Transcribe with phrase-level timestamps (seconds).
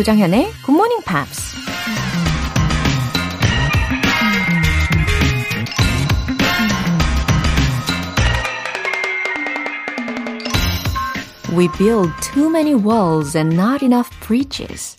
[0.00, 1.54] 조정현의 Good Morning Pops.
[11.54, 14.96] We build too many walls and not enough bridges.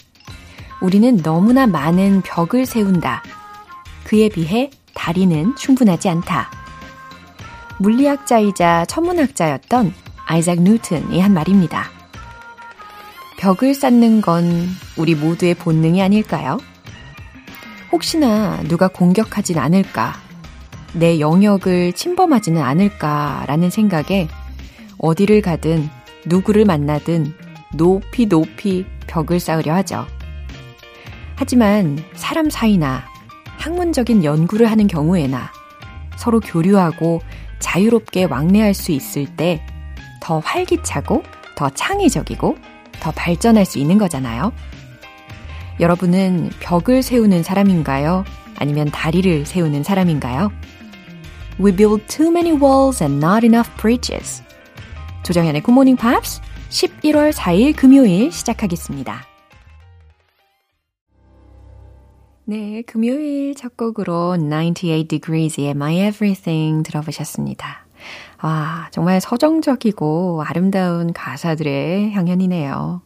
[0.82, 3.24] 우리는 너무나 많은 벽을 세운다.
[4.04, 6.52] 그에 비해 다리는 충분하지 않다.
[7.80, 9.96] 물리학자이자 천문학자였던
[10.28, 12.01] 아이작 뉴튼이 한 말입니다.
[13.42, 16.60] 벽을 쌓는 건 우리 모두의 본능이 아닐까요?
[17.92, 20.14] 혹시나 누가 공격하진 않을까,
[20.94, 24.28] 내 영역을 침범하지는 않을까라는 생각에
[25.00, 25.90] 어디를 가든
[26.28, 27.34] 누구를 만나든
[27.74, 30.06] 높이 높이 벽을 쌓으려 하죠.
[31.36, 33.06] 하지만 사람 사이나
[33.58, 35.52] 학문적인 연구를 하는 경우에나
[36.16, 37.22] 서로 교류하고
[37.58, 39.66] 자유롭게 왕래할 수 있을 때
[40.22, 41.24] 더 활기차고
[41.58, 42.56] 더 창의적이고
[43.02, 44.54] 더 발전할 수 있는 거잖아요.
[45.82, 48.24] 여러분은 벽을 세우는 사람인가요?
[48.58, 50.52] 아니면 다리를 세우는 사람인가요?
[51.60, 54.44] We build too many walls and not enough bridges.
[55.24, 59.26] 조정현의 Good Morning Pops 11월 4일 금요일 시작하겠습니다.
[62.46, 67.86] 네, 금요일 첫 곡으로 98 Degrees의 My Everything 들어보셨습니다.
[68.42, 73.02] 와, 정말 서정적이고 아름다운 가사들의 향연이네요.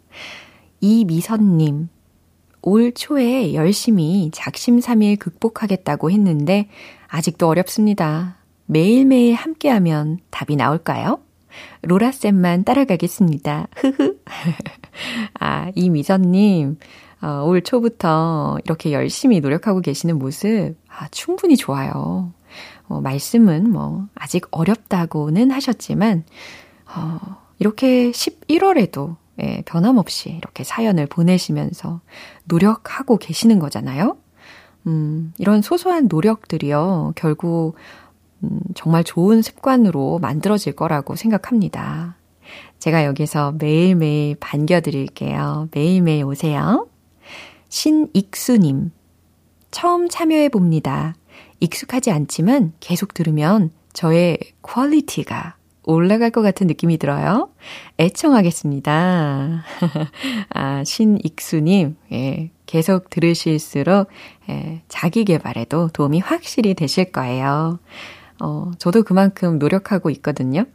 [0.80, 1.90] 이미선님,
[2.62, 6.70] 올 초에 열심히 작심삼일 극복하겠다고 했는데
[7.08, 8.38] 아직도 어렵습니다.
[8.66, 11.20] 매일매일 함께하면 답이 나올까요?
[11.84, 13.68] 로라쌤만 따라가겠습니다.
[13.76, 14.20] 흐흐.
[15.40, 16.78] 아, 이미선님,
[17.22, 22.34] 어, 올 초부터 이렇게 열심히 노력하고 계시는 모습, 아, 충분히 좋아요.
[22.88, 26.24] 어, 말씀은 뭐, 아직 어렵다고는 하셨지만,
[26.96, 27.20] 어,
[27.60, 32.00] 이렇게 11월에도 예, 변함없이 이렇게 사연을 보내시면서
[32.46, 34.18] 노력하고 계시는 거잖아요.
[34.88, 37.76] 음, 이런 소소한 노력들이요, 결국,
[38.44, 42.16] 음, 정말 좋은 습관으로 만들어질 거라고 생각합니다.
[42.80, 45.70] 제가 여기서 매일매일 반겨드릴게요.
[45.74, 46.88] 매일매일 오세요.
[47.70, 48.92] 신익수님.
[49.72, 51.16] 처음 참여해봅니다.
[51.60, 55.56] 익숙하지 않지만 계속 들으면 저의 quality가
[55.86, 57.50] 올라갈 것 같은 느낌이 들어요.
[58.00, 59.64] 애청하겠습니다.
[60.50, 64.10] 아, 신익수님, 예, 계속 들으실수록,
[64.50, 67.80] 예, 자기 개발에도 도움이 확실히 되실 거예요.
[68.42, 70.66] 어, 저도 그만큼 노력하고 있거든요.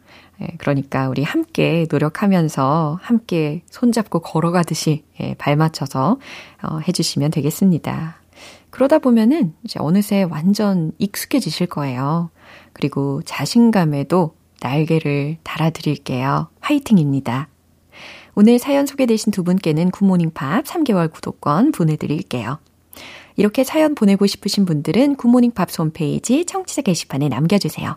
[0.41, 6.19] 예, 그러니까 우리 함께 노력하면서 함께 손잡고 걸어가듯이 예, 발 맞춰서
[6.63, 8.20] 어, 해주시면 되겠습니다.
[8.71, 12.31] 그러다 보면은 이제 어느새 완전 익숙해지실 거예요.
[12.73, 16.49] 그리고 자신감에도 날개를 달아드릴게요.
[16.61, 17.49] 화이팅입니다.
[18.35, 22.59] 오늘 사연 소개되신 두 분께는 굿모닝 팝 3개월 구독권 보내드릴게요.
[23.37, 27.97] 이렇게 사연 보내고 싶으신 분들은 Good Morning Pops 홈페이지 청취자 게시판에 남겨주세요.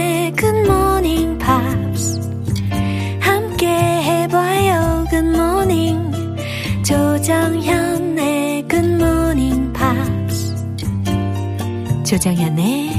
[12.11, 12.89] 조정현의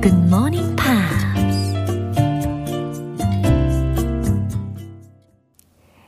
[0.00, 1.26] 굿모닝 팝스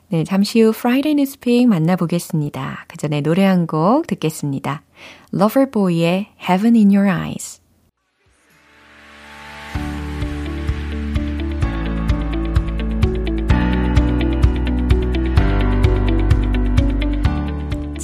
[0.07, 2.85] 네, 잠시 후 Friday Newspeak 만나보겠습니다.
[2.87, 4.83] 그 전에 노래 한 곡 듣겠습니다.
[5.33, 7.59] Loverboy의 Heaven in Your Eyes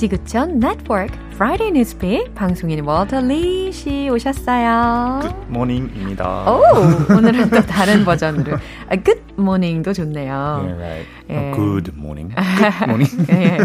[0.02, 5.20] 지구촌 네트워크 Friday Newspeak 방송인 월터 리 씨 오셨어요.
[5.22, 6.52] Good morning입니다.
[6.52, 6.64] 오,
[7.16, 8.56] 오늘은 또 다른 버전으로.
[8.90, 8.96] 아,
[9.38, 10.34] morning도 좋네요.
[10.34, 11.08] Yeah, right.
[11.30, 11.38] 예.
[11.38, 12.34] Oh, good morning.
[12.34, 13.26] Good morning.
[13.30, 13.58] 예.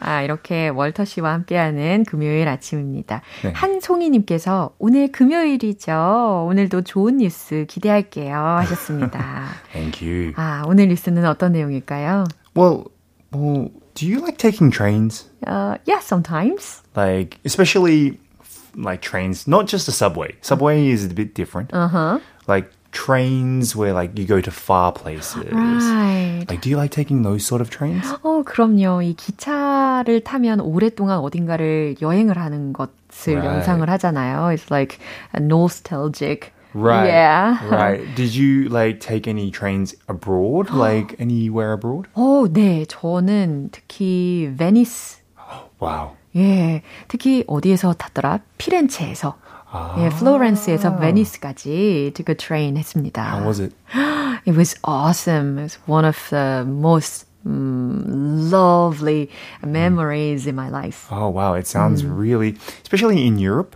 [0.00, 3.22] 아, 이렇게 월터 씨와 함께하는 금요일 아침입니다.
[3.42, 3.52] 네.
[3.54, 6.46] 한송이 님께서 오늘 금요일이죠.
[6.50, 8.36] 오늘도 좋은 뉴스 기대할게요.
[8.36, 9.46] 하셨습니다.
[9.72, 10.32] Thank you.
[10.36, 12.24] 아, 오늘 뉴스는 어떤 내용일까요?
[12.54, 12.84] Well,
[13.34, 15.25] well, do you like taking trains?
[15.45, 16.81] Uh, yeah, sometimes.
[16.95, 18.19] Like, especially
[18.75, 20.35] like trains, not just the subway.
[20.41, 21.73] Subway is a bit different.
[21.73, 22.19] Uh huh.
[22.47, 25.45] Like trains where like you go to far places.
[25.51, 26.45] Right.
[26.47, 28.05] Like, do you like taking those sort of trains?
[28.23, 29.01] 어, 그럼요.
[29.03, 33.45] 이 기차를 타면 오랫동안 어딘가를 여행을 하는 것을 Right.
[33.47, 34.53] 연상을 하잖아요.
[34.53, 34.99] It's like
[35.35, 36.51] a nostalgic.
[36.77, 37.05] Right.
[37.05, 37.69] Yeah.
[37.69, 38.15] Right.
[38.15, 40.71] Did you like take any trains abroad?
[40.71, 42.07] like anywhere abroad?
[42.15, 42.85] 어, 네.
[42.85, 45.21] 저는 특히 베니스.
[45.79, 46.15] Wow.
[46.35, 46.81] 예.
[47.07, 48.39] 특히 어디에서 탔더라?
[48.57, 49.35] 피렌체에서.
[49.97, 53.23] 예, 플로렌스에서 베니스까지 took a train 했습니다.
[53.23, 53.73] How was it?
[54.45, 55.57] It was awesome.
[55.57, 59.29] It was one of the most mm, lovely
[59.65, 61.07] memories in my life.
[61.11, 63.75] Oh wow, it sounds really, especially in Europe.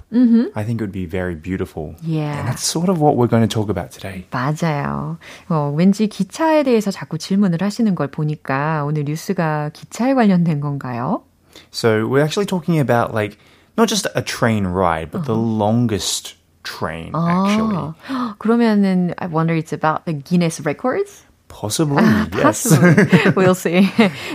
[0.56, 1.96] I think it would be very beautiful.
[2.02, 2.40] Yeah.
[2.40, 4.26] and that's sort of what we're going to talk about today.
[4.32, 5.18] 맞아요.
[5.50, 11.24] 어, 왠지 기차에 대해서 자꾸 질문을 하시는 걸 보니까 오늘 뉴스가 기차에 관련된 건가요?
[11.72, 13.38] So we're actually talking about like
[13.78, 17.94] not just a train ride, but the longest train actually.
[18.08, 21.24] 아, 그러면은 I wonder it's about the Guinness records?
[21.53, 22.43] Possibly, yes.
[22.43, 23.05] Possibly.
[23.37, 23.87] we'll see.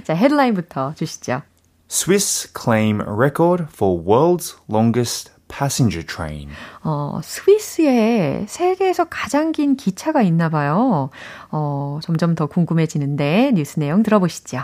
[0.03, 1.41] 자, 헤드라인부터 주시죠.
[1.89, 6.49] Swiss claim record for world's longest passenger train.
[6.83, 11.09] 어, 스위스에 세계에서 가장 긴 기차가 있나 봐요.
[11.49, 14.63] 어, 점점 더 궁금해지는데 뉴스 내용 들어보시죠.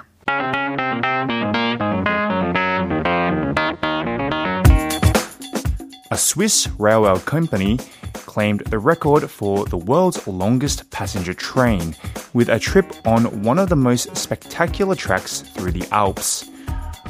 [6.14, 7.80] A Swiss railway company
[8.14, 11.96] claimed the record for the world's longest passenger train
[12.34, 16.52] with a trip on one of the most spectacular tracks through the Alps.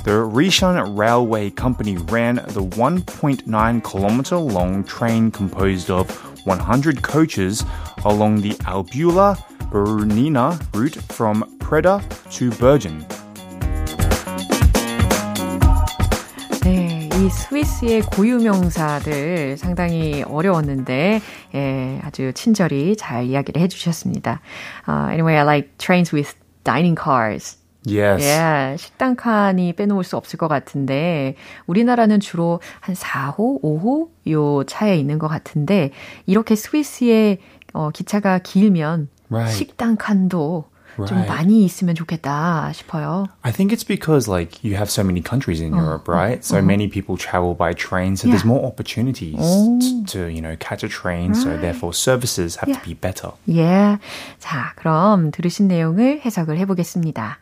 [0.05, 6.09] The Rishan Railway Company ran the 1.9 kilometer long train composed of
[6.47, 7.65] 100 coaches
[8.05, 9.35] along the Albula
[9.69, 12.00] Bernina route from Preda
[12.38, 13.05] to Bergen.
[17.24, 21.22] 이 스위스의 고유명사들 상당히 어려웠는데
[21.56, 24.42] 예, 아주 친절히 잘 이야기를 해주셨습니다.
[24.86, 26.36] Uh, anyway, I like trains with
[26.66, 27.58] dining cars.
[27.88, 28.25] Yes.
[28.25, 31.36] 예, 식당 칸이 빼놓을 수 없을 것 같은데
[31.66, 35.92] 우리나라는 주로 한 4호, 5호 요 차에 있는 것 같은데
[36.25, 37.38] 이렇게 스위스의
[37.72, 39.58] 어, 기차가 길면 Right.
[39.58, 40.66] 식당 칸도
[41.06, 41.29] 좀 Right.
[41.29, 43.29] 많이 있으면 좋겠다 싶어요.
[43.43, 46.43] I think it's because like you have so many countries in Europe, right?
[46.44, 48.50] So many people travel by train, so there's Yeah.
[48.50, 49.38] more opportunities
[49.79, 51.35] t- to you know catch a train.
[51.38, 52.82] So therefore, services have Yeah.
[52.82, 53.31] to be better.
[53.49, 53.99] 예.
[54.40, 57.38] 자, 그럼 들으신 내용을 해석을 해보겠습니다.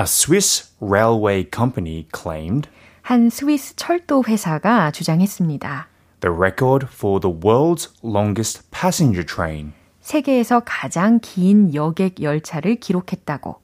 [0.00, 2.68] A Swiss railway company claimed
[3.02, 5.88] 한 스위스 철도 회사가 주장했습니다.
[6.20, 13.55] the record for the world's longest passenger train 세계에서 가장 긴 여객 열차를 기록했다고.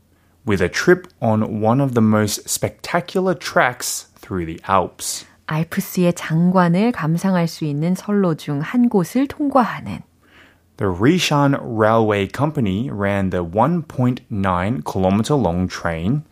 [0.48, 5.26] with a trip on one of the most spectacular tracks through the Alps.
[5.48, 10.00] 알프스의 장관을 감상할 수 있는 선로 중 한 곳을 통과하는
[10.78, 16.24] The Rishan Railway Company ran the 1.9 kilometer long train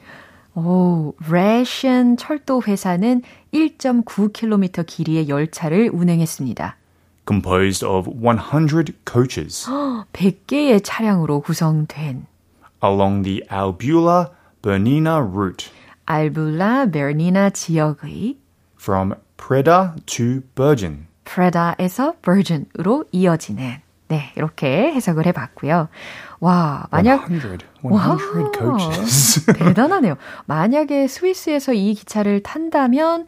[0.54, 3.22] 오, 레션 철도 회사는
[3.54, 6.78] 1.9km 길이의 열차를 운행했습니다.
[7.26, 9.68] Composed of 100 coaches
[10.14, 12.28] 100개의 차량으로 구성된
[12.84, 14.28] along the Albula
[14.62, 15.72] Bernina route
[16.06, 18.38] 알불라 베르니나 지역의
[18.80, 21.08] from Preda to Bergen.
[21.24, 25.90] 프레다에서 버전으로 이어지는 네, 이렇게 해석을 해 봤고요.
[26.40, 28.18] 와, 만약 100, 100 와,
[28.54, 29.46] coaches.
[29.54, 30.16] 대단하네요.
[30.46, 33.26] 만약에 스위스에서 이 기차를 탄다면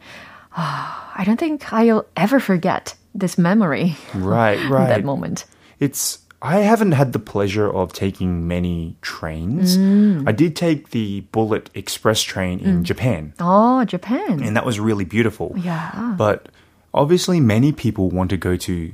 [0.50, 3.96] 아, I don't think I'll ever forget this memory.
[4.14, 4.88] right, right.
[4.88, 5.44] that moment.
[5.80, 9.76] It's I haven't had the pleasure of taking many trains.
[9.76, 10.28] Mm.
[10.28, 12.82] I did take the Bullet Express train in mm.
[12.84, 14.42] Japan, Oh, Japan.
[14.42, 15.54] and that was really beautiful.
[15.56, 16.14] Yeah.
[16.16, 16.48] But
[16.94, 18.92] obviously, many people want to go to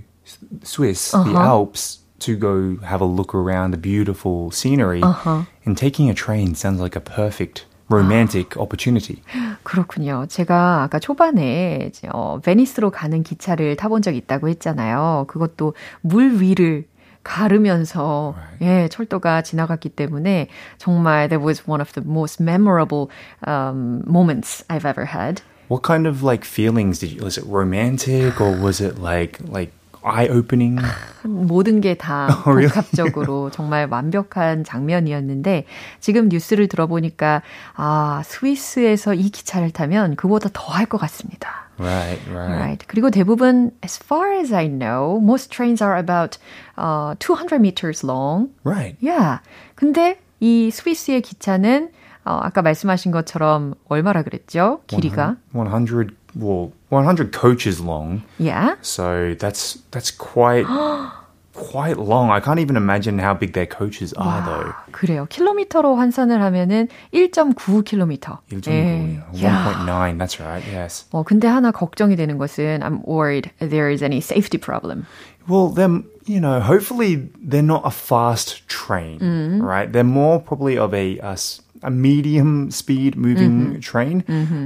[0.62, 1.38] Swiss, the uh-huh.
[1.38, 5.02] Alps, to go have a look around the beautiful scenery.
[5.02, 5.44] Uh-huh.
[5.66, 9.22] And taking a train sounds like a perfect romantic opportunity.
[9.62, 10.26] 그렇군요.
[10.28, 15.26] 제가 아까 초반에 이제, 어, 베니스로 가는 기차를 타본 적이 있다고 했잖아요.
[15.28, 16.86] 그것도 물 위를
[17.22, 20.48] 가르면서 예, 철도가 지나갔기 때문에
[20.78, 23.08] 정말 that was one of the most memorable
[23.46, 25.40] um, moments I've ever had.
[25.68, 27.24] What kind of like feelings did you?
[27.24, 29.72] Was it romantic or was it like like
[30.04, 30.78] eye opening?
[31.24, 32.68] 모든 게다 really?
[32.68, 35.64] 복합적으로 정말 완벽한 장면이었는데
[36.00, 37.42] 지금 뉴스를 들어보니까
[37.74, 41.64] 아 스위스에서 이 기차를 타면 그보다 더 할 것 같습니다.
[41.78, 42.54] Right, right.
[42.54, 42.86] Right.
[42.86, 46.38] 그리고 대부분 as far as I know, most trains are about
[46.78, 48.50] uh, 200 meters long.
[48.62, 48.96] Right.
[49.00, 49.40] Yeah.
[49.74, 51.90] 근데 이 스위스의 기차는
[52.24, 54.80] 어, 아까 말씀하신 것처럼 얼마라 그랬죠?
[54.86, 55.36] 길이가?
[55.52, 58.75] 100 well 100 coaches long Yeah.
[58.81, 60.65] so that's that's quite
[61.53, 62.29] quite long.
[62.31, 64.73] I can't even imagine how big their coaches are, 와, though.
[64.93, 65.25] 그래요.
[65.27, 68.39] 킬로미터로 환산을 하면은 1.9km.
[68.49, 69.21] 1.9, 예.
[69.33, 70.17] 1.9.
[70.17, 70.63] That's right.
[70.71, 71.05] Yes.
[71.11, 75.05] 어, 근데 하나 걱정이 되는 것은 I'm worried there is any safety problem.
[75.49, 79.91] Well, them, you know, hopefully they're not a fast train, right?
[79.91, 84.23] They're more probably of a a, s- a medium speed moving train,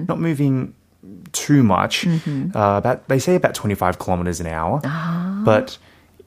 [0.08, 0.74] not moving
[1.34, 2.06] too much.
[2.08, 4.80] Uh, about they say about 25 kilometers an hour,
[5.46, 5.78] but.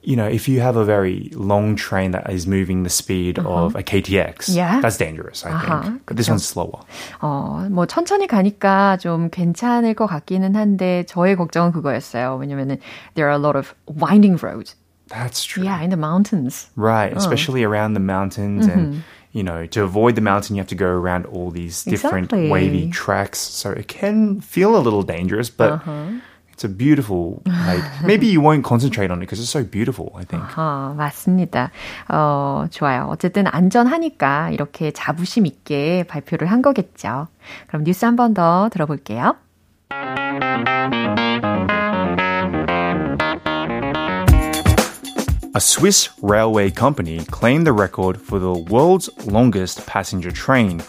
[0.03, 3.75] You know, if you have a very long train that is moving the speed of
[3.75, 4.79] a KTX, Yeah.
[4.79, 5.69] that's dangerous, I think.
[5.69, 5.91] Uh-huh.
[6.05, 6.79] But this one's slower.
[7.19, 12.37] 어, 뭐 천천히 가니까 좀 괜찮을 것 같기는 한데 저의 걱정은 그거였어요.
[12.39, 12.77] 왜냐면은
[13.15, 14.75] there are a lot of winding roads.
[15.09, 15.65] That's true.
[15.65, 16.69] Yeah, in the mountains.
[16.77, 20.75] Right, especially around the mountains and you know, to avoid the mountain you have to
[20.75, 22.49] go around all these different Exactly.
[22.49, 23.39] wavy tracks.
[23.39, 25.81] So it can feel a little dangerous, but
[26.53, 30.23] it's a beautiful like maybe you won't concentrate on it because it's so beautiful, I
[30.23, 30.43] think.
[30.55, 31.69] 아, 맞습니다.
[32.09, 33.07] 어, 좋아요.
[33.11, 37.27] 어쨌든 안전하니까 이렇게 자부심 있게 발표를 한 거겠죠.
[37.67, 39.35] 그럼 뉴스 한 번 더 들어볼게요.
[45.54, 50.82] A Swiss railway company claimed the record for the world's longest passenger train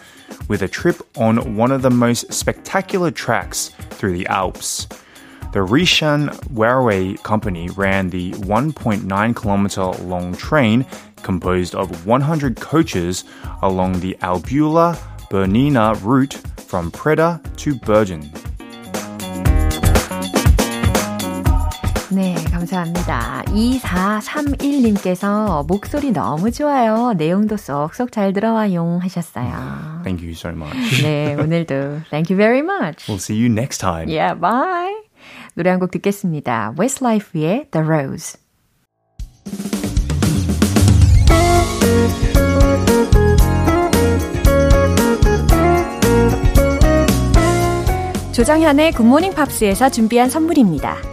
[0.48, 4.88] with a trip on one of the most spectacular tracks through the Alps.
[5.52, 10.86] The Rishan Railway Company ran the 1.9 kilometer long train
[11.24, 13.26] composed of 100 coaches
[13.64, 14.96] along the Albula
[15.30, 16.36] Bernina route
[16.68, 18.32] from Preda to Bergen.
[22.64, 23.44] 감사합니다.
[23.48, 27.14] 2431님께서 목소리 너무 좋아요.
[27.18, 30.02] 내용도 쏙쏙 잘 들어와요 하셨어요.
[30.04, 31.02] Thank you so much.
[31.04, 33.06] 네, 오늘도 thank you very much.
[33.08, 34.08] We'll see you next time.
[34.10, 34.94] Yeah, bye.
[35.56, 36.74] 노래 한 곡 듣겠습니다.
[36.80, 38.40] Westlife의 The Rose.
[48.34, 51.13] 조정현의 Good Morning Pops에서 준비한 선물입니다.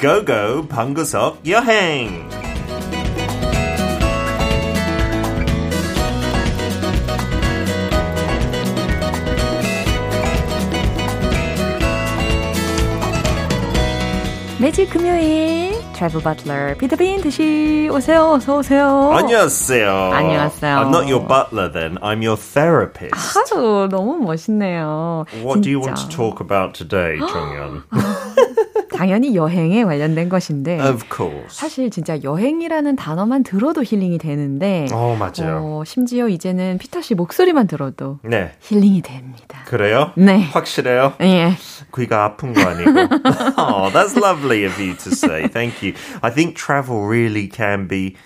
[0.00, 2.28] 고고 방구석 여행
[14.60, 18.32] 매주 금요일 트래블 버틀러 피터빈 드시 오세요.
[18.32, 19.12] 어서 오세요.
[19.12, 19.90] 안녕하세요.
[20.12, 20.76] 안녕하세요.
[20.78, 21.98] I'm not your butler then.
[21.98, 23.14] I'm your therapist.
[23.14, 25.26] 아유, 너무 멋있네요.
[25.44, 25.86] What do you 진짜.
[25.86, 27.82] want to talk about today, 정연?
[28.99, 31.47] 당연히 여행에 관련된 것인데 of course.
[31.47, 35.61] 사실 진짜 여행이라는 단어만 들어도 힐링이 되는데 어, 맞아요.
[35.63, 38.51] 어, 심지어 이제는 피터 씨 목소리만 들어도 네.
[38.59, 39.59] 힐링이 됩니다.
[39.67, 40.11] 그래요?
[40.17, 40.43] 네.
[40.51, 41.13] 확실해요?
[41.21, 41.53] 예.
[41.95, 42.91] 귀가 아픈 거 아니고.
[43.57, 45.47] oh, that's lovely of you to say.
[45.47, 45.93] Thank you.
[46.21, 48.17] I think travel really can be,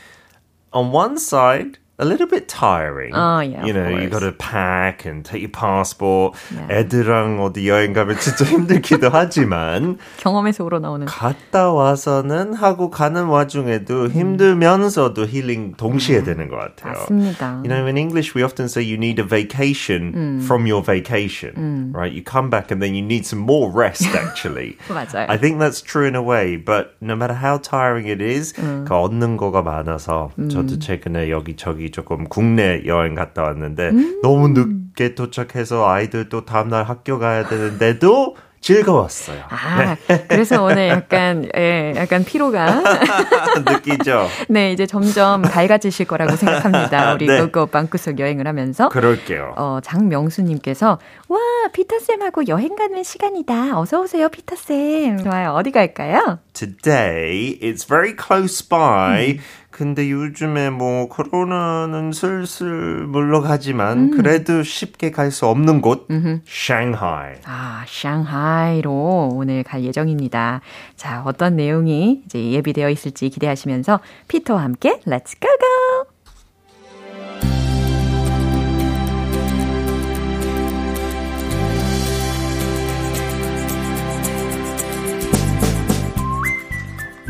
[0.72, 3.11] on one side, a little bit tiring.
[3.13, 4.31] Oh, yeah, You of know, you got course.
[4.31, 6.37] to pack and take your passport.
[6.55, 6.85] Yeah.
[6.87, 15.27] 애들랑 어디 여행 가면 진짜 힘들기도 하지만 경험에서 우러나오는 갔다 와서는 하고 가는 와중에도 힘들면서도
[15.27, 16.93] 힐링 동시에 되는 것 같아요.
[16.93, 17.63] 맞습니다.
[17.65, 22.13] You know, in English, we often say you need a vacation from your vacation, right?
[22.13, 24.77] You come back and then you need some more rest, actually.
[24.89, 25.27] 맞아요.
[25.29, 28.87] I think that's true in a way, but no matter how tiring it is, 그
[28.95, 36.30] 얻는 거가 많아서 저도 최근에 여기저기 조금 국내 여행 갔다 왔는데 너무 늦게 도착해서 아이들
[36.30, 39.44] 또 다음날 학교 가야 되는데도 즐거웠어요.
[39.50, 39.98] 아,
[40.30, 42.82] 그래서 오늘 약간, 예, 약간 피로가,
[43.70, 44.28] 느끼죠?
[44.48, 47.14] 네, 이제 점점 밝아지실 거라고 생각합니다.
[47.16, 47.42] 우리 네.
[47.42, 48.88] 고고 방구석 여행을 하면서.
[48.88, 49.56] 그럴게요.
[49.58, 50.98] 어, 장명수님께서,
[51.28, 51.40] 와,
[51.74, 53.78] 피터쌤하고 여행 가는 시간이다.
[53.78, 55.24] 어서오세요, 피터쌤.
[55.24, 55.52] 좋아요.
[55.52, 56.40] 어디 갈까요?
[56.54, 59.40] Today, it's very close by.
[59.74, 66.06] 근데 요즘에 뭐 코로나는 슬슬 물러가지만 그래도 쉽게 갈 수 없는 곳,
[66.48, 67.38] Shanghai.
[67.46, 70.62] 아, 샹하이로 오늘 갈 예정입니다.
[70.96, 75.93] 자, 어떤 내용이 이제 예비되어 있을지 기대하시면서 피터와 함께 Let's go go!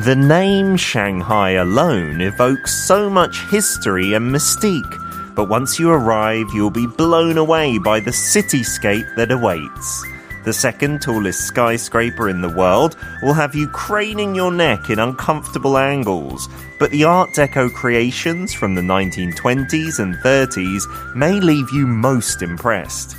[0.04, 5.00] The name Shanghai alone evokes so much history and mystique.
[5.34, 10.06] But once you arrive, you'll be blown away by the cityscape that awaits.
[10.44, 15.78] The second tallest skyscraper in the world will have you craning your neck in uncomfortable
[15.78, 22.42] angles, but the Art Deco creations from the 1920s and 30s may leave you most
[22.42, 23.16] impressed.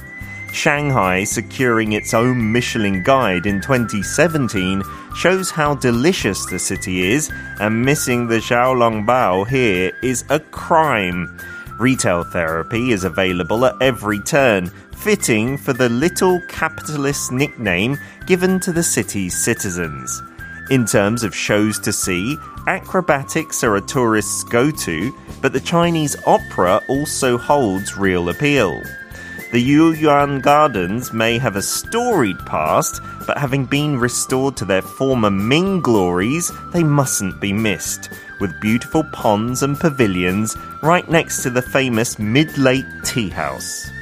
[0.55, 4.83] Shanghai securing its own Michelin guide in 2017
[5.14, 7.30] shows how delicious the city is,
[7.61, 11.38] and missing the Xiaolongbao here is a crime.
[11.78, 18.73] Retail therapy is available at every turn, fitting for the little capitalist nickname given to
[18.73, 20.23] the city's citizens.
[20.71, 26.16] In terms of shows to see, acrobatics are a tourist's go to, but the Chinese
[26.26, 28.80] opera also holds real appeal.
[29.54, 35.30] The Yuyuan Gardens may have a storied past, but having been restored to their former
[35.30, 38.11] Ming glories, they mustn't be missed.
[38.40, 43.92] With beautiful ponds and pavilions right next to the famous Mid Lake Tea House.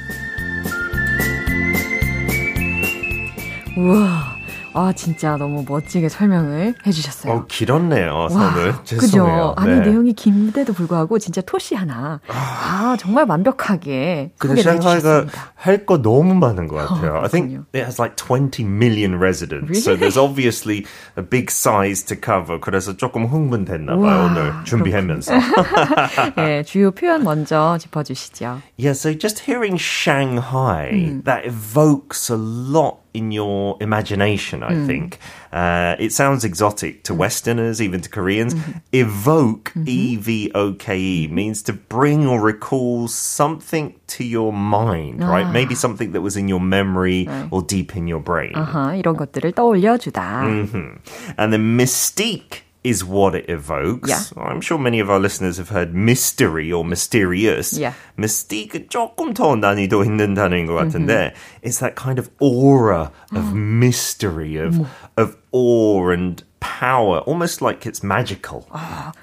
[3.77, 4.32] 우와.
[4.73, 7.33] 아, 진짜 너무 멋지게 설명을 해주셨어요.
[7.33, 8.69] 어, 길었네요, 선을.
[8.71, 8.99] 와, 죄송해요.
[8.99, 9.53] 그죠?
[9.57, 9.89] 아니, 네.
[9.89, 12.19] 내용이 긴데도 불구하고 진짜 토시 하나.
[12.27, 15.25] 아, 정말 완벽하게 근데 해주셨습니다.
[15.55, 17.15] 할거 너무 많은 것 같아요.
[17.17, 17.29] I 그렇군요.
[17.29, 19.83] think it has like 20 million residents.
[19.83, 19.99] So Really?
[19.99, 20.85] there's obviously
[21.17, 22.59] a big size to cover.
[22.59, 25.33] 그래서 조금 흥분됐나 봐요, 오늘 준비하면서.
[26.35, 28.61] 네, 주요 표현 먼저 짚어주시죠.
[28.77, 35.18] Yeah, so just hearing Shanghai, that evokes a lot in your imagination, I think.
[35.52, 38.54] Uh, it sounds exotic to Westerners, even to Koreans.
[38.92, 45.20] Evoke, E V O K E, means to bring or recall something to your mind,
[45.20, 45.50] right?
[45.50, 48.52] Maybe something that was in your memory or deep in your brain.
[48.54, 50.44] 아하, 이런 것들을 떠올려주다.
[50.46, 50.98] Mhm.
[51.36, 54.08] And then mystique is what it evokes.
[54.08, 54.22] Yeah.
[54.36, 57.76] I'm sure many of our listeners have heard mystery or mysterious.
[57.76, 57.92] Yeah.
[58.16, 64.56] Mystique은 조금 더 난이도 있는 단어인 것 같은데 it's that kind of aura of mystery,
[64.56, 68.64] of, of awe and power, almost like it's magical.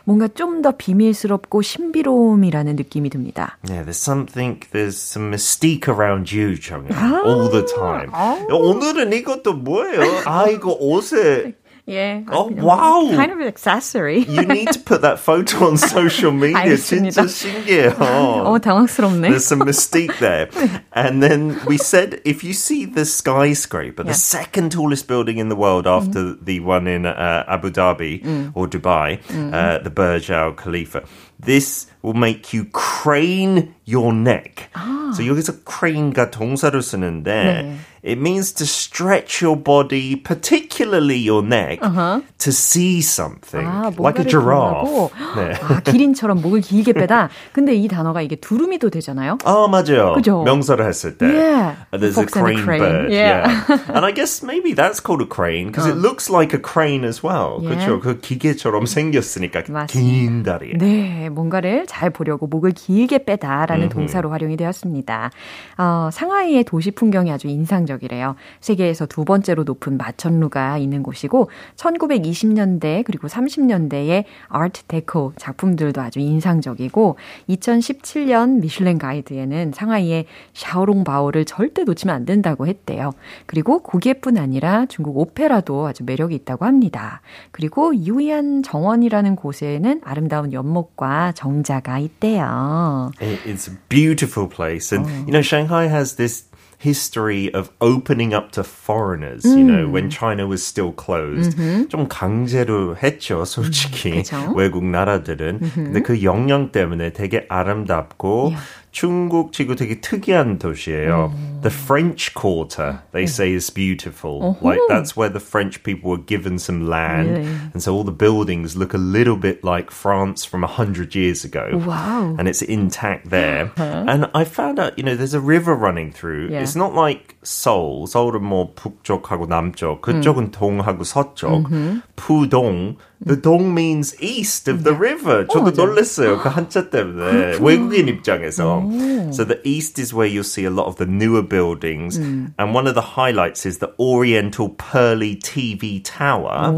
[0.06, 3.58] 뭔가 좀 더 비밀스럽고 신비로움이라는 느낌이 듭니다.
[3.68, 6.92] Yeah, there's something, there's some mystique around you, 정연,
[7.26, 8.12] all the time.
[8.50, 10.24] 오늘은 이것도 뭐예요?
[10.26, 11.54] 아, 이거 옷에
[11.90, 12.24] 예.
[12.32, 13.12] 어, 와우.
[13.16, 14.26] Kind of accessory.
[14.28, 16.58] You need to put that photo on social media.
[16.58, 17.22] 알겠습니다.
[17.22, 17.92] 진짜 신기해요.
[18.00, 19.30] 어, 당황스럽네.
[19.30, 20.50] There's some mystique there.
[20.94, 24.42] And then we said if you see the skyscraper, the Yeah.
[24.42, 29.20] second tallest building in the world after the one in uh, Abu Dhabi or Dubai,
[29.54, 31.04] uh, the Burj Al Khalifa,
[31.40, 34.70] this will make you crane your neck.
[35.16, 37.78] So 여기서 crane가 동사로 쓰는데 네.
[38.04, 44.26] it means to stretch your body, particularly your neck, to see something 아, like a
[44.26, 44.86] 뭔가를 giraffe.
[44.86, 45.12] 보려고.
[45.36, 45.54] 네.
[45.62, 47.30] 아, 기린처럼 목을 길게 빼다.
[47.54, 49.38] 근데 이 단어가 이게 두루미도 되잖아요.
[49.46, 50.14] 어 맞아요.
[50.16, 50.44] 그죠?
[50.44, 51.26] 명사를 했을 때.
[51.26, 51.76] Yeah.
[51.94, 52.82] Uh, There's Fox a and a crane, crane.
[52.82, 53.12] bird.
[53.12, 53.66] Yeah.
[53.90, 57.24] and I guess maybe that's called a crane because it looks like a crane as
[57.24, 57.60] well.
[57.62, 57.76] Yeah.
[57.76, 58.00] 그렇죠.
[58.02, 59.86] 그 기계처럼 생겼으니까 맞습니다.
[59.88, 60.78] 긴 다리.
[60.78, 65.33] 네, 뭔가를 잘 보려고 목을 길게 빼다라는 동사로 활용이 되었습니다.
[65.77, 68.37] 어, 상하이의 도시 풍경이 아주 인상적이래요.
[68.61, 77.17] 세계에서 두 번째로 높은 마천루가 있는 곳이고 1920년대 그리고 30년대의 아트 데코 작품들도 아주 인상적이고
[77.49, 83.11] 2017년 미슐랭 가이드에는 상하이의 샤오롱바오를 절대 놓치면 안 된다고 했대요.
[83.47, 87.21] 그리고 고기뿐 아니라 중국 오페라도 아주 매력이 있다고 합니다.
[87.51, 93.12] 그리고 유이안 정원이라는 곳에는 아름다운 연못과 정자 가 있대요.
[93.22, 94.92] It- It's a beautiful place.
[94.96, 96.46] And, you know, Shanghai has this
[96.78, 101.56] history of opening up to foreigners, you know, when China was still closed.
[101.90, 104.22] 좀 강제로 했죠, 솔직히.
[104.22, 104.54] 그죠.
[104.56, 105.60] 외국 나라들은.
[105.74, 108.54] 근데 그 영향 때문에 되게 아름답고
[108.92, 111.34] 중국 지구 되게 특이한 도시예요.
[111.62, 114.56] The French Quarter, they say is beautiful.
[114.62, 117.28] Like that's where the French people were given some land.
[117.44, 117.48] Really?
[117.74, 121.82] And so all the buildings look a little bit like France from 100 years ago
[121.86, 122.36] Wow.
[122.40, 123.72] and it's intact there.
[123.78, 126.50] And I found out, you know, there's a river running through.
[126.52, 126.62] Yeah.
[126.62, 128.08] It's not like Seoul.
[128.08, 130.02] 서울은 뭐 북쪽하고 남쪽.
[130.02, 131.68] 그쪽은 동하고 서쪽.
[132.16, 132.96] 푸동.
[133.26, 135.48] The dong means east of the river.
[135.48, 135.76] 저도 맞아요.
[135.76, 136.40] 놀랐어요.
[136.40, 137.58] 그 한자 때문에.
[137.60, 138.84] 외국인 입장에서.
[139.32, 142.18] So the east is where you'll see a lot of the newer buildings.
[142.18, 146.74] And one of the highlights is the Oriental Pearly TV Tower.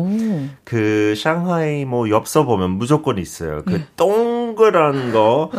[0.63, 3.63] 그 샹하이 뭐 엽서 보면 무조건 있어요.
[3.65, 5.49] 그 동그란 거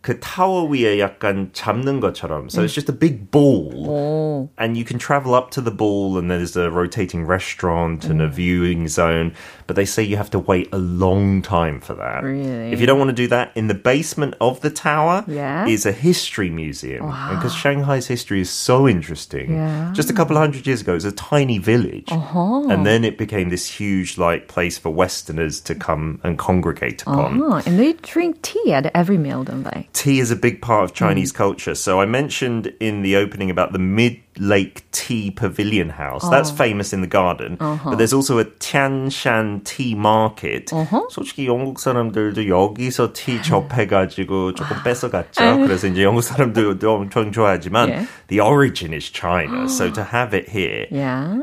[0.00, 2.48] 그 타워 위에 약간 잡는 것처럼.
[2.48, 3.74] So it's just a big ball.
[3.74, 4.21] 오.
[4.57, 8.27] And you can travel up to the ball and there's a rotating restaurant and a
[8.27, 8.33] mm.
[8.33, 9.33] viewing zone.
[9.67, 12.23] But they say you have to wait a long time for that.
[12.23, 12.71] Really?
[12.71, 15.65] If you don't want to do that, in the basement of the tower Yeah.
[15.67, 17.05] is a history museum.
[17.05, 19.55] Because Shanghai's history is so interesting.
[19.55, 19.91] Yeah.
[19.93, 22.11] Just a couple of hundred years ago, it was a tiny village.
[22.11, 22.67] Uh-huh.
[22.69, 27.41] And then it became this huge like place for Westerners to come and congregate upon.
[27.41, 29.87] Oh, and they drink tea at every meal, don't they?
[30.03, 30.95] tea is a big part of mm.
[30.95, 31.75] Chinese culture.
[31.75, 36.22] So I mentioned in the opening about the Mid Lake Tea Pavilion House.
[36.30, 37.56] That's famous in the garden.
[37.58, 40.70] But there's also a Tianshan Tea Market.
[41.10, 45.58] 솔직히 영국 사람들도 여기서 티 접해가지고 조금 뺏어갔죠.
[45.66, 48.06] 그래서 이제 영국 사람들도 엄청 좋아하지만 Yeah.
[48.28, 49.68] the origin is China.
[49.68, 50.86] so to have it here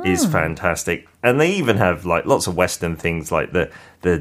[0.06, 0.32] is Yeah.
[0.32, 1.06] fantastic.
[1.24, 3.70] And they even have like lots of Western things like the
[4.02, 4.20] the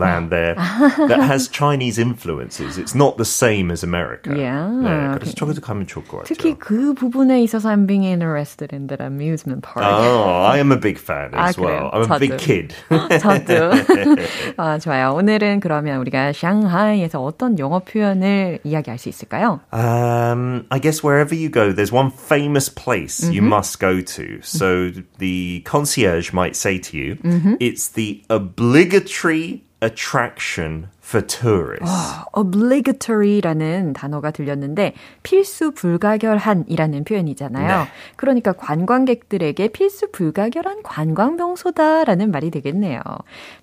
[0.00, 0.54] Disneyland there
[1.08, 2.78] that has Chinese influences.
[2.78, 4.36] It's not the same as America.
[4.36, 4.68] Yeah.
[4.68, 6.24] 네, 그래서 저기도 가면 좋을 것 같아요.
[6.24, 9.84] 특히 그 부분에 있어서 I'm being interested in that amusement park.
[9.84, 11.90] Oh, I am a big fan as 아, well.
[11.90, 12.06] 그래요?
[12.06, 12.38] I'm a big 저도.
[12.38, 12.74] kid.
[13.20, 13.70] 저도.
[14.56, 15.14] 아, 좋아요.
[15.14, 19.60] 오늘은 그러면 우리가 샹하이에서 어떤 영어 표현을 이야기할 수 있을까요?
[19.72, 24.40] Um, I guess wherever you go, there's one famous place you must go to.
[24.42, 27.18] So the concierge might say to you,
[27.60, 32.25] it's the obligatory attraction for tourists.
[32.33, 37.83] obligatory라는 단어가 들렸는데 필수 불가결한이라는 표현이잖아요.
[37.83, 37.87] 네.
[38.15, 43.01] 그러니까 관광객들에게 필수 불가결한 관광 명소다라는 말이 되겠네요.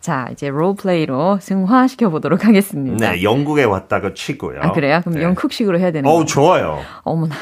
[0.01, 3.13] 자, 이제 롤플레이로 승화시켜 보도록 하겠습니다.
[3.13, 4.61] 네, 영국에 왔다가 치고요.
[4.63, 5.01] 아, 그래요?
[5.01, 5.23] 그럼 네.
[5.25, 6.27] 영국식으로 해야 되는 어, 거예요?
[6.27, 6.79] 좋아요.
[7.03, 7.35] 어머나.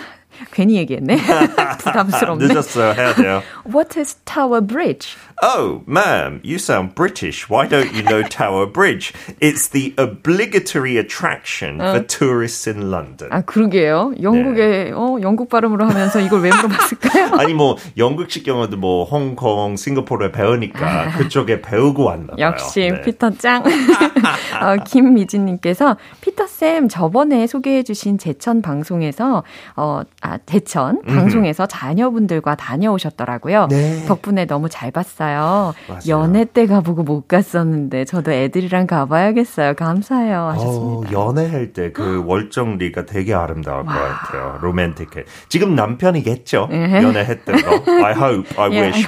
[0.61, 1.17] 괜히 얘기했네.
[1.81, 2.49] 부담스럽네.
[2.49, 2.93] 늦었어요.
[2.93, 3.43] 해야 돼요.
[3.65, 5.17] What is Tower Bridge?
[5.43, 7.49] Oh, ma'am, you sound British.
[7.49, 9.15] Why don't you know Tower Bridge?
[9.41, 13.31] It's the obligatory attraction for tourists in London.
[13.33, 14.13] 아, 그러게요.
[14.21, 17.37] 영국에, 어, 영국 발음으로 하면서 이걸 왜 물어봤을까요?
[17.41, 22.39] 아니 뭐 영국식 영어도 뭐 홍콩, 싱가포르에 배우니까 그쪽에 배우고 왔나 봐요.
[22.39, 23.01] 역시 네.
[23.01, 23.65] 피터 짱.
[24.61, 29.43] 어, 김미진 님께서 피터 쌤 저번에 소개해 주신 제천 방송에서
[29.75, 33.69] 어, 아 대천 방송에서 자녀분들과 다녀오셨더라고요.
[33.71, 34.05] 네.
[34.07, 35.75] 덕분에 너무 잘 봤어요.
[35.89, 36.01] 맞아요.
[36.09, 39.75] 연애 때 가보고 못 갔었는데 저도 애들이랑 가봐야겠어요.
[39.75, 40.39] 감사해요.
[40.41, 41.13] 어, 하셨습니다.
[41.13, 44.59] 연애할 때 그 월정리가 되게 아름다울 것 같아요.
[44.61, 45.25] 로맨틱해.
[45.49, 46.69] 지금 남편이겠죠?
[46.73, 47.03] 예.
[47.03, 47.71] 연애했던 거.
[48.05, 49.07] I hope, I I wish.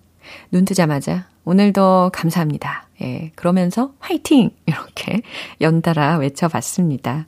[0.51, 2.89] 눈 뜨자마자, 오늘도 감사합니다.
[3.01, 4.51] 예, 그러면서 화이팅!
[4.67, 5.23] 이렇게
[5.61, 7.25] 연달아 외쳐봤습니다.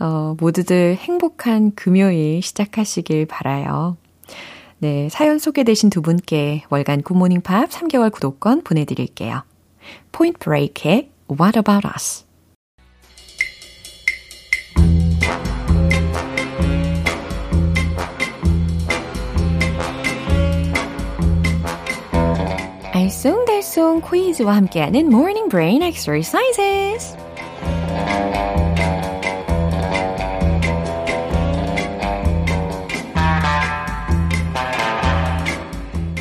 [0.00, 3.98] 어, 모두들 행복한 금요일 시작하시길 바라요.
[4.78, 9.42] 네, 사연 소개되신 두 분께 월간 굿모닝 팝 3개월 구독권 보내드릴게요.
[10.10, 12.27] 포인트 브레이크의 What About Us?
[23.08, 27.16] 알쏭달쏭 퀴즈와 함께하는 Morning Brain Exercises.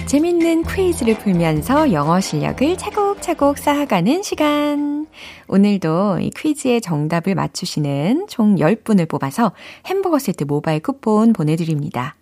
[0.05, 5.07] 재밌는 퀴즈를 풀면서 영어 실력을 차곡차곡 쌓아가는 시간.
[5.49, 9.51] 오늘도 이 퀴즈의 정답을 맞추시는 총 10분을 뽑아서
[9.87, 12.16] 햄버거 세트 모바일 쿠폰 보내드립니다.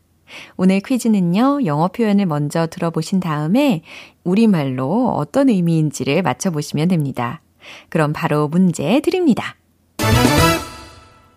[0.58, 3.82] 오늘 퀴즈는요, 영어 표현을 먼저 들어보신 다음에
[4.24, 7.42] 우리말로 어떤 의미인지를 맞춰보시면 됩니다.
[7.90, 9.56] 그럼 바로 문제 드립니다.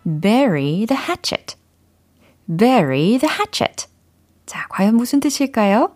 [0.05, 1.57] bury the hatchet.
[2.49, 3.87] bury the hatchet.
[4.47, 5.95] 자, 과연 무슨 뜻일까요?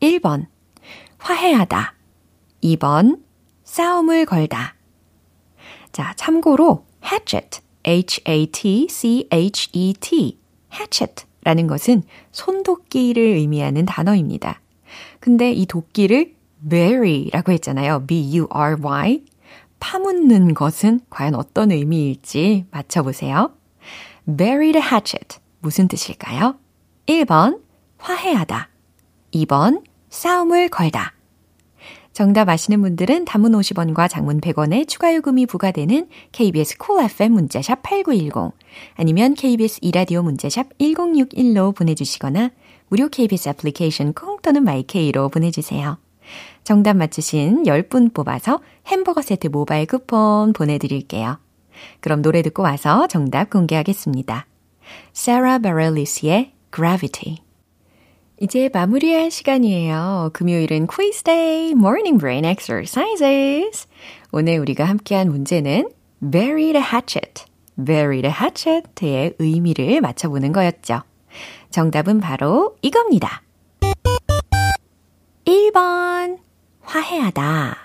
[0.00, 0.46] 1번,
[1.18, 1.94] 화해하다.
[2.62, 3.20] 2번,
[3.64, 4.76] 싸움을 걸다.
[5.90, 8.38] 자, 참고로 hatchet, h-a-t-c-h-e-t,
[10.72, 14.60] hatchet 라는 것은 손도끼를 의미하는 단어입니다.
[15.18, 16.34] 근데 이 도끼를
[16.68, 18.04] bury라고 했잖아요.
[18.06, 19.24] b-u-r-y.
[19.80, 23.52] 파묻는 것은 과연 어떤 의미일지 맞춰보세요.
[24.26, 25.38] bury the hatchet.
[25.60, 26.56] 무슨 뜻일까요?
[27.06, 27.62] 1번,
[27.96, 28.68] 화해하다.
[29.32, 31.14] 2번, 싸움을 걸다.
[32.18, 37.80] 정답 아시는 분들은 담은 50원과 장문 100원의 추가 요금이 부과되는 KBS 콜 cool FM 문자샵
[37.84, 38.58] 8910
[38.96, 42.50] 아니면 KBS 이라디오 문자샵 1061로 보내주시거나
[42.88, 45.96] 무료 KBS 애플리케이션 콩 또는 마이케이로 보내주세요.
[46.64, 51.38] 정답 맞추신 10분 뽑아서 햄버거 세트 모바일 쿠폰 보내드릴게요.
[52.00, 54.44] 그럼 노래 듣고 와서 정답 공개하겠습니다.
[55.14, 57.47] Sarah Bareilles 의 Gravity
[58.40, 60.30] 이제 마무리할 시간이에요.
[60.32, 63.88] 금요일은 quiz day, morning brain exercises.
[64.30, 67.44] 오늘 우리가 함께한 문제는 bury the hatchet,
[67.76, 71.02] bury the hatchet의 의미를 맞춰보는 거였죠.
[71.70, 73.42] 정답은 바로 이겁니다.
[75.44, 76.38] 1번,
[76.82, 77.76] 화해하다.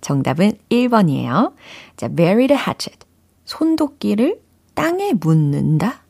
[0.00, 1.54] 정답은 1번이에요.
[1.96, 3.06] 자, bury the hatchet.
[3.44, 4.40] 손도끼를
[4.74, 6.04] 땅에 묻는다.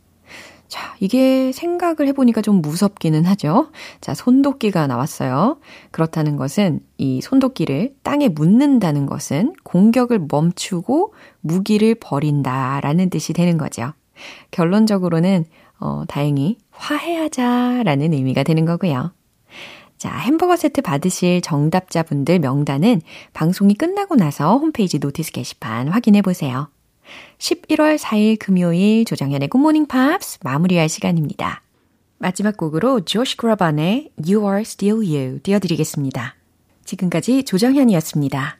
[0.70, 3.70] 자, 이게 생각을 해보니까 좀 무섭기는 하죠.
[4.00, 5.58] 자, 손도끼가 나왔어요.
[5.90, 13.92] 그렇다는 것은 이 손도끼를 땅에 묻는다는 것은 공격을 멈추고 무기를 버린다 라는 뜻이 되는 거죠.
[14.52, 15.44] 결론적으로는
[15.80, 19.12] 어, 다행히 화해하자 라는 의미가 되는 거고요.
[19.98, 23.02] 자, 햄버거 세트 받으실 정답자분들 명단은
[23.32, 26.68] 방송이 끝나고 나서 홈페이지 notice 게시판 확인해 보세요.
[27.38, 31.62] 11월 4일 금요일 조정현의 Good Morning Pops 마무리할 시간입니다.
[32.18, 36.36] 마지막 곡으로 조시 그라반의 You Are Still You 띄워드리겠습니다.
[36.84, 38.59] 지금까지 조정현이었습니다.